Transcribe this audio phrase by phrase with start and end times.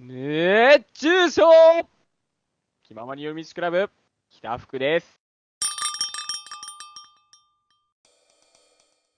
[0.00, 1.42] 熱中症。
[2.84, 3.90] 気ままに読みクラブ、
[4.30, 5.20] 北福です。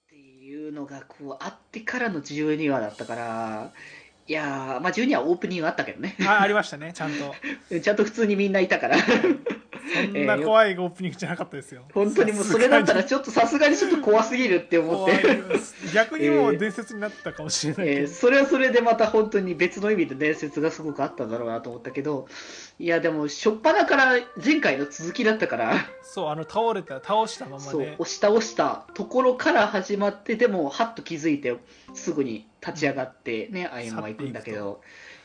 [0.06, 3.72] っていうのがこうあってからの12話だったから。
[4.26, 6.16] いやーまあ12話オープニングあったけどね。
[6.26, 7.34] あありましたねちゃんと。
[7.78, 8.96] ちゃんと普通にみんないたから
[9.92, 11.82] そんな怖いオープニングじゃなかったですよ。
[11.92, 15.40] 本当にもうそれだったらちょっとさすがにちょっと怖すぎるって思って、
[15.94, 22.26] 逆にもう伝説になったかもしれないけど、えーそれはそれでまた本当に別の意味で伝説がすごくあったんだろうなと思ったけど
[22.78, 25.74] いやでも初っ端から前回の続きだったから。
[26.02, 31.56] そうあの倒れた倒したままそうで押し倒したところから始まってでもはっと気づいて
[31.94, 34.80] すぐに立ち上がってね歩夢は行くんだけど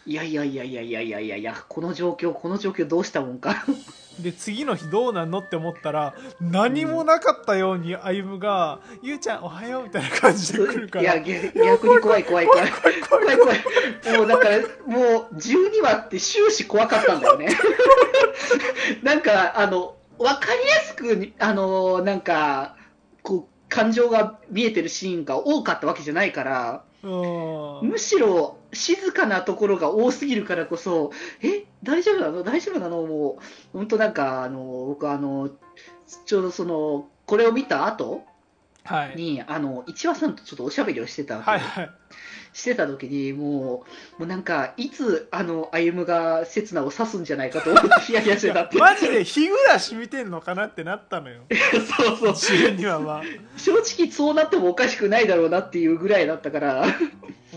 [0.08, 3.66] いやいやいやいやいやいやいやいやこの状況この状況どうしたもんか。
[4.20, 11.02] で次の日どうなんのって思ったら何もなかったように歩夢が「ゆうちゃんおはよう」みたいな感じで来るから。
[11.02, 12.72] いや逆逆に怖い怖い怖い。
[13.10, 17.50] 怖い怖いもうだからもう12話って終始怖かったんだよね。
[19.02, 22.76] なんかあの分かりやすくあのなんか
[23.24, 27.90] こう感情が見えてるシーンが多かったわけじゃないからうん。
[27.90, 32.44] むしろ静かなところが多すぎるからこそ、え、大丈夫なの？
[32.44, 33.02] 大丈夫なの？
[33.04, 33.40] も
[33.74, 35.50] う、本当なんか、あの、僕あの、
[36.26, 38.24] ちょうどその、これを見た後
[38.84, 39.16] はい。
[39.16, 41.92] に、あの、一話さんとちょっとおしゃべりをしてたはいはい。
[42.54, 43.84] してた時に、も
[44.18, 48.78] う、もうなんか、いつ、あの、歩夢が刹那を刺すんじゃないかと思って ヒヤヒヤしてたって。
[48.78, 51.42] マジで日暮らし見てんのかなってなったのよ。
[51.98, 52.34] そうそう。
[52.34, 53.24] 自分にはまあ。
[53.58, 56.86] 正直そうなってもおかしくないだろうなっていうぐらいだったから。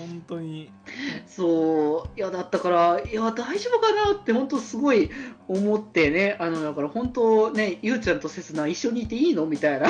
[0.06, 0.70] 本当に。
[1.26, 5.10] そう、いや、だったから、いや、大丈夫かなって、本当すごい
[5.48, 9.46] 思ってね、あの、だから本当ね、ゆうちゃんとせつな一緒にいていいの？
[9.46, 9.88] みたいな。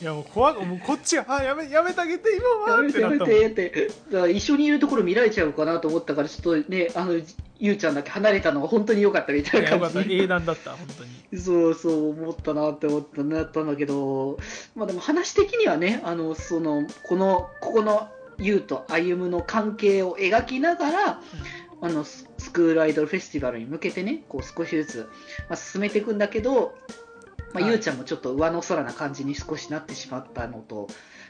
[0.00, 3.28] いやもう怖くもうこっちが「あやめやめてあげて今は」やめやめってったもん。
[3.28, 7.20] てって、だから一緒にいるところ見られちゃうかなと思ったから、ちょっとね、あの、
[7.60, 10.12] ゆうちゃんだけ離れたのが本当に良かったみたいな感じ。
[10.16, 11.40] 英断だった本当に。
[11.40, 14.38] そうそう思ったなって思ったなったんだけど、
[14.74, 18.08] まあでも話的にはね、あの、その、この、ここの、
[18.42, 21.20] ゆうと歩夢の関係を描きながら、
[21.80, 25.10] あのススクールアイドルフェスティバルに向けてねこう少しずつ、
[25.48, 26.74] まあ、進めていくんだけど、
[27.52, 27.70] まあはい。
[27.70, 30.88] ゆうちゃんもちょっと上の空な感じに少しなってしまったのと、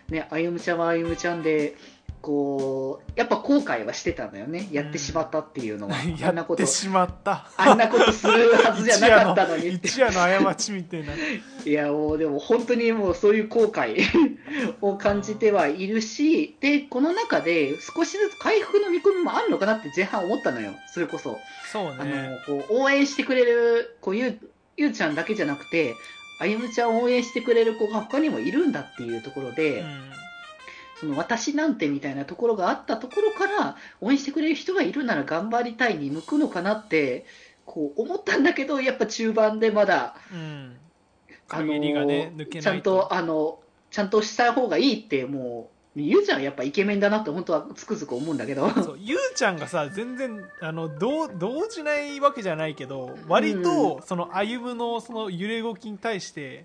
[0.09, 1.77] ね、あゆむちゃんはあゆむちゃんで
[2.22, 4.69] こうやっぱ後悔はしてたんだよね。
[4.71, 6.62] やってしまったっていうのは、 あんやなこと。
[6.62, 7.49] ってしまった。
[7.56, 9.88] あんなことするはずじゃなかったのにって。
[9.88, 10.10] 一夜
[10.41, 11.12] の過ちみたいな。
[11.66, 13.97] いやもうでも本当にもうそういう後悔
[14.81, 20.72] を感じてはいるしでこの中で少しずつ回復の見込みもあるのかなって前半思ったのよ。
[20.94, 21.38] それこそ。
[21.72, 24.38] そうあねのこう応援してくれるこうゆう
[24.77, 25.94] ゆうちゃんだけじゃなくて
[26.38, 30.22] あゆむちゃんを応援してくれる子が他にもいるんだっていうところで、うん
[31.03, 37.27] その私なんてみたいなところがあったところから応援してくれる人がいるなら頑張りたいに向くのかなって
[37.67, 40.77] こう思ったんだけどやっぱ中盤でまだうん。
[41.49, 42.31] あの
[42.61, 43.59] ちゃんとあの
[43.91, 48.71] ちゃんとした方がいいってもうゆうちゃんはやっぱイケメンだなって本当はつくづく思うんだけど。
[48.97, 56.65] ゆうちゃんがさ全然あのどう動じないわけじゃないけど割とその歩夢のその揺れ動きに対して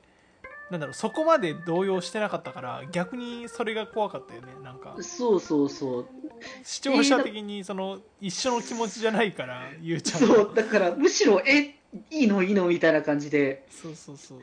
[0.70, 4.96] なんだろうそこまで動揺してなかったから逆にそれが怖かったよねなんか。
[5.00, 6.08] そうそうそう。
[6.64, 10.36] 視聴者的にその一緒の気持ちじゃないからゆうちゃんは。
[10.36, 11.76] そうだからむしろえ
[12.12, 12.44] いいの？
[12.44, 12.68] いいの？
[12.68, 13.66] みたいな感じで。
[13.70, 14.40] そうそうそう。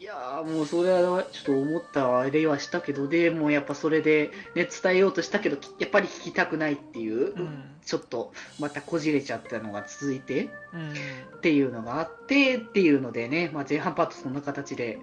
[0.00, 7.64] いやーもうそれはちょっと思ったあれはしたけどでもうやっぱそれで、ね、伝えようとしたけどきやっぱり聞きたくないっていう、うん。
[7.84, 10.92] ちょっとまたこじれちゃったのが続いてうん。
[11.36, 14.98] っていうのがあってっていうのでね、まあ、前半パートそんな形で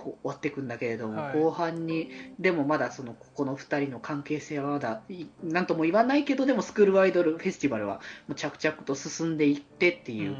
[0.00, 1.38] 終わっていくんだけれども、はい。
[1.38, 10.36] 後半にでもまだそのここの2人の関係性はまだいなんとも言わないけどでもスクールアイドルフェスティバルはもう着々と進んでいってっていう。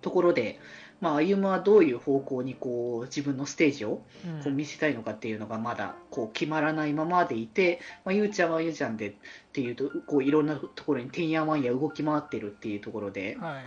[0.00, 0.60] ところで、
[1.00, 4.42] まあ、歩夢はどういう方向にこう自分のステージをうん。
[4.42, 9.14] こう見せたいのかっていうのがまだこう決まらないままでいて、まあ、ゆうちゃんはゆうちゃんでっ
[9.52, 13.64] ていうとこういろんなところにてんやわんや動き回ってるっていうところで、はい。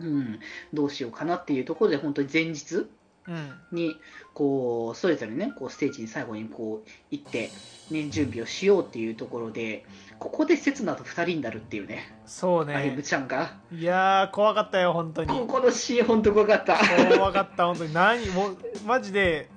[0.00, 0.38] うん、
[0.72, 2.88] どうしようかなっていうところで本当に前日うん
[3.72, 3.96] に
[4.34, 7.50] こうそれぞれねこうステージに最後にこう行って、
[7.90, 9.84] ね、準備をしようっていうところで
[10.18, 12.14] ここで刹那と2人になるっていうね。
[12.26, 12.98] そうね。
[13.02, 13.52] ちゃんが。
[13.72, 15.28] いやー怖かったよ本当に。
[15.28, 16.78] ここのシーン本当怖かった。
[17.16, 17.94] 怖かった本当に。
[17.94, 19.48] 何もうマジで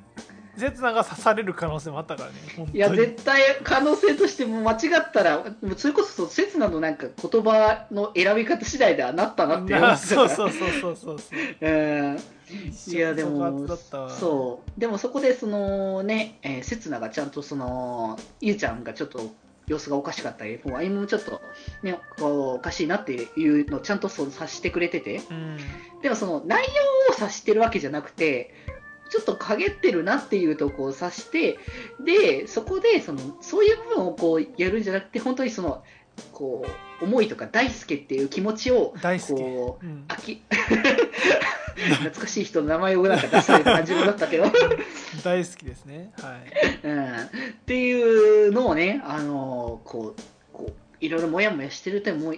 [0.57, 5.43] 刹那が刺される可能性もあったからねいや絶対可能性としても間違ったら
[5.77, 11.39] それこそ刹那のなんか言葉の選び方次第ではなったなって思あってたからそうそうそうそうそうそう。
[11.61, 12.19] うん。
[12.87, 13.77] いやでも
[14.09, 14.79] そう。
[14.79, 19.33] でもそこでそのね、えー、刹那がちゃんとそのゆうちゃんがちょっと
[19.67, 21.41] 様子がおかしかったり、もう歩もちょっと、
[21.81, 25.57] ね、おかしいなっていうのをちゃんとそう察してくれてて、うん。
[26.01, 28.53] でもその内容を察してるわけじゃなくて、
[29.11, 31.59] ちょっと陰ってるなっていうとこを察して、
[31.99, 35.83] で、そこでそのそういう部分をこうやるんじゃなくて、本当にその、
[36.31, 36.65] こ
[37.01, 40.05] う、思いとか大輔っていう気持ちを、大好きこう、うん。
[40.07, 40.41] あき
[41.75, 44.45] 懐かしい人の名前をなんか出された感じもだったけど、
[45.25, 46.13] 大好きですね。
[46.21, 46.87] はい。
[46.87, 47.17] うん、っ
[47.65, 50.21] ていうのをね、あのこう、
[50.53, 52.37] こういろいろもやもやしてるともう、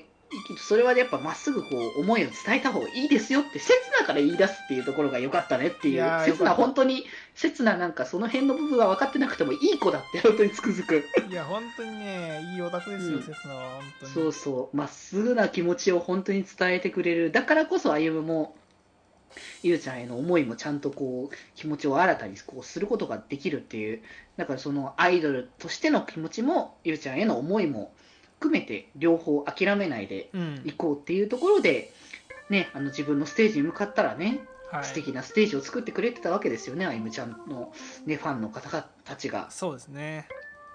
[0.58, 11.04] それはやっぱまっすぐこう思いを伝えた方がいいですよって、刹那から言い出すっていうところが良かったねっていう刹那本当に、刹那なんかその辺の部分は分かってなくてもいい子だって本当につくづく。
[11.30, 17.32] いや本当にねいいオタクですようん刹那は本当にそうそう、まっすぐな気持ちを本当に伝えてくれる。
[17.32, 18.56] だからこそ歩夢も、
[19.64, 24.02] ゆうちゃんへの思いもちゃんとこう、気持ちを新たにこうすることができるっていう。
[24.38, 27.94] だからそのアイドルとしての気持ちも、ゆうちゃんへの思いも
[28.44, 30.62] 含めて、両方諦めないでうん。
[30.66, 31.94] いこうっていうところで、
[32.50, 34.84] ね、あの自分のステージに向かったらね、はい。
[34.84, 37.72] 素敵なステージを作ってくれてたわけですよね、歩夢ちゃんの、
[38.06, 39.50] ね、ファンの方々たちが。
[39.50, 40.28] そうですね。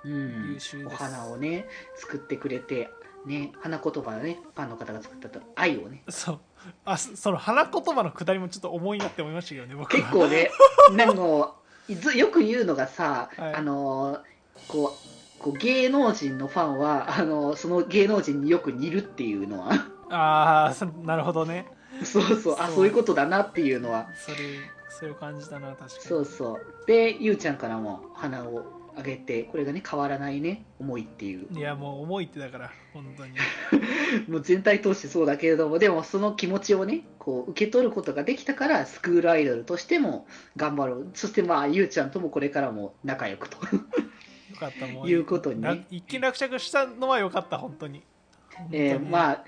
[0.04, 0.52] うん。
[0.54, 1.66] 優秀お花をね
[1.96, 2.88] 作ってくれて
[3.26, 6.02] ね花言葉をねファンの方が作ったと愛をね。
[6.08, 6.40] そう。
[6.86, 10.00] あそその花言葉のくだりもちょっと重いなって思いましたけどね僕は。
[10.00, 10.50] 結構ね
[10.96, 11.54] なんか
[11.88, 13.54] ずよく言うのがさ、はい。
[13.54, 14.20] あの
[14.68, 19.70] こうこう芸能人のファンはあのその芸能人によく似るっていうのは。
[20.10, 21.66] ああそ なるほどね。
[22.02, 22.54] そうそう。
[22.58, 22.74] あそう。
[22.76, 24.08] そういうことだなっていうのは。
[24.14, 24.36] それ
[24.88, 25.90] それを感じたな確かに。
[25.90, 26.86] そうそう。
[26.86, 28.64] でゆうちゃんからも花を
[28.96, 31.46] あげてこれがね変わらないね思いっていう。
[31.52, 33.32] いやもう重いってだから本当に。
[34.28, 40.26] もう全体通してそうだけれども、でもその気持ちをね、こう受け取ることができたから、スクールアイドルとしても
[40.56, 41.06] 頑張ろう。
[41.14, 43.58] そしてまあ、ゆうちゃんともこれからも仲良くと。
[44.66, 45.84] よかったもいうことに。
[45.90, 48.02] 一見落着したのはよかった本当に。
[48.72, 49.10] えー本当に。
[49.10, 49.44] まあ、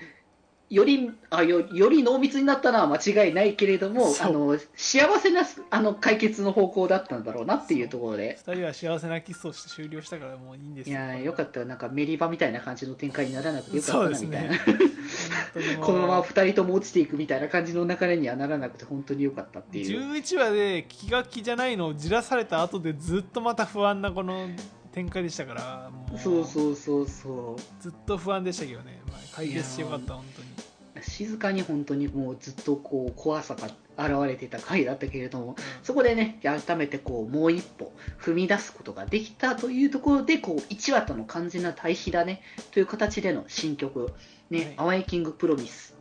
[0.71, 8.39] よりあよより濃密になったのは間違いないけれども、あの幸せなあの解決の方向だったんだろうなっていうところで。
[8.47, 14.59] 二人は幸せなキスをして終了したからもういいんですいやーよかったよ、なんかメリバみたいな感じの展開にならなくてよかったなみたいな、ね
[15.81, 19.99] このまま2人とも落ちていくみたいな感じの流れにはならなくて、本当によかったっていう。
[20.13, 24.47] 11話で気が気じゃないのをじらされた後でずっとまた不安なこの
[24.91, 27.07] 展開でしたからそうそうそう。
[27.07, 27.81] そう。
[27.81, 30.71] ずっと不安でしたけどね、まあ、解決してよかった本当に。
[31.03, 33.67] 静かに本当にもうずっとこう怖さが
[33.97, 42.41] 現れてた回だったけれども、そこでね、改めてこうもう一歩踏み出すことができたというところで、こう1話との完全な対比だね
[42.71, 44.13] という形での新曲、
[44.49, 45.95] ね、アワイキングプロミス。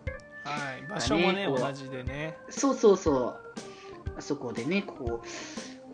[0.45, 2.37] はい、場所もね同じでね。
[2.49, 3.37] そうそうそう。
[4.19, 5.27] あそこでね、こう、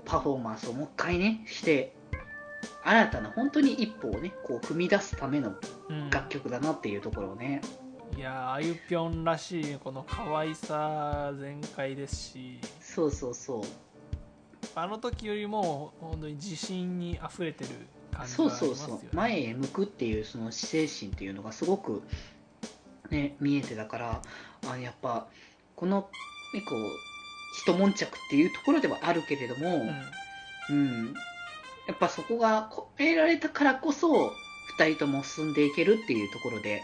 [0.04, 1.94] パフォーマンスをもう一回ね、して、
[2.84, 5.54] 新たな本当に一歩をね、こう踏み出すための
[5.88, 6.10] うん。
[6.10, 7.60] 楽曲だなっていうところをね、
[8.16, 12.58] いやーあゆぴょんらしいこの可愛さ全開ですし。
[12.80, 13.62] そうそうそう。
[14.74, 17.70] あの時よりも本当に自信に溢れてる
[18.12, 18.92] 感じそうがありますよね。
[18.92, 22.02] そうそう前へ向くっていうその精神っていうのがすごく、
[23.10, 24.22] ね、見えてたから
[24.70, 25.26] あやっぱ
[25.74, 26.08] この、
[26.54, 26.78] ね、こう
[27.56, 29.86] 一悶着っていうところではあるけれども、
[30.70, 31.14] うん
[31.86, 34.32] やっぱそこが超えられたからこそ
[34.78, 36.76] 2人とも進んでいけるっていうところで。
[36.76, 36.80] うん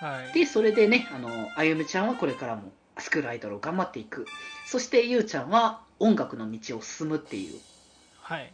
[0.00, 0.32] はい。
[0.32, 4.26] でそれでねあのあゆむちゃんはこれからもスクールアイドルを頑張っていく。
[4.66, 7.58] そしてゆうちゃんは音楽の道を進むっていう。
[8.20, 8.52] はい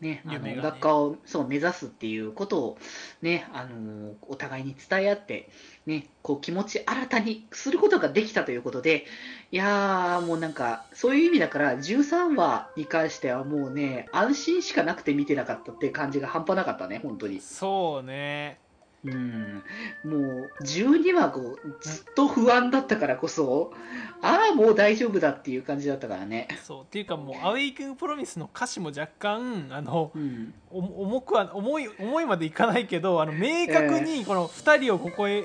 [0.00, 2.78] ね、あの夢がね音楽家をそう目指すっていうことを、
[3.20, 5.50] ね、あのお互いに伝え合って、
[5.86, 9.04] ね、こう気持ち新たにすることができたということで、
[9.52, 17.40] いやー、もうなんか、そういう意味だから、13話に関してはもうね、安心しかなくて見てなかったっていう感じが半端なかったね、本当に。
[17.40, 18.58] そうね
[19.02, 19.62] うん、
[20.04, 23.72] もう12話こうずっと不安だったからこそ、
[24.20, 26.48] ああ、もう大丈夫だっていう感じだったからね。
[26.62, 26.82] そう。
[26.82, 35.44] っていうかもう「アウェイキングプロミス」の歌詞も若干あのうん、お重くは重い重いまでいかないけどあの明確にこの2人をここへ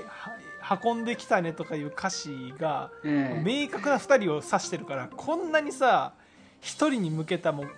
[0.60, 6.14] は運んできたねとかいう歌詞がうん明確な2人を指してるからこんなにさ
[6.62, 7.72] 1人に向けたもう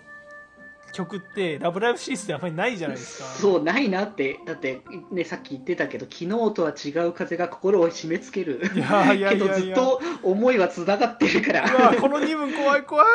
[0.92, 3.24] 曲って「ラブライブシリーズ」であんまりないじゃないですか。
[3.28, 4.38] そうないなって。
[4.46, 4.80] だって
[5.10, 8.60] ねさっき言ってたけど昨日とは違う風が心を締め付ける。
[8.74, 11.68] いやいやけどずっと思いはつながってるから。
[12.00, 13.06] この2分怖い怖い。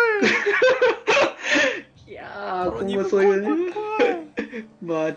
[2.11, 3.39] いやーこの2今後分そうい。
[3.39, 4.23] うね怖い怖い怖い
[4.81, 5.15] まあ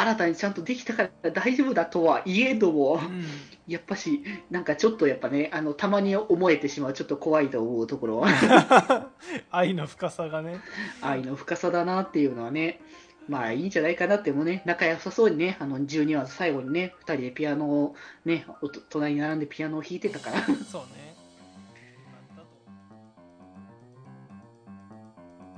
[0.00, 2.94] 新たにちゃんとできたから大丈夫だとはいえども。
[2.94, 3.24] うん
[3.68, 9.10] やっぱしなんかちょっとやっぱねあのたまに思えてしまうちょっと怖いと思うところは
[9.52, 10.60] 愛の深さがね
[11.02, 12.80] 愛の深さだなっていうのはね
[13.28, 17.94] まあいいんじゃないかなってもね、仲良さそうにね、あの12話最後にね、2人でピアノを
[18.24, 20.40] ね、おと隣に並んでピアノを弾いてたから。
[20.64, 21.14] そうね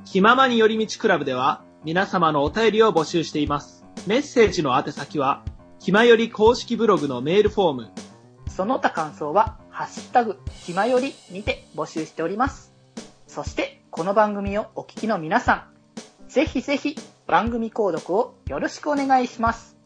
[0.05, 3.85] 気ままに寄り道クラブでは皆様のお便りを募集しています。
[4.09, 5.45] メッセージの宛先は、
[5.81, 7.91] ひまより公式ブログのメールフォーム、
[8.47, 12.75] その他感想は、ハッシュタグ、ひまよりにて募集しております。
[13.27, 15.71] そして、この番組をお聞きの皆さ
[16.27, 16.97] ん、ぜひぜひ
[17.27, 19.80] 番組購読をよろしくお願いします。